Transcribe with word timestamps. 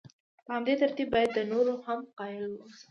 په 0.45 0.49
همدې 0.55 0.73
ترتیب 0.81 1.07
باید 1.13 1.31
د 1.33 1.39
نورو 1.51 1.69
لپاره 1.73 1.87
هم 1.99 1.99
قایل 2.17 2.43
واوسم. 2.47 2.79